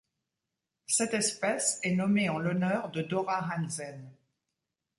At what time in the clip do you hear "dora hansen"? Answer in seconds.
3.03-4.09